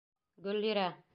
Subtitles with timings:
[0.47, 0.89] Гөллирә.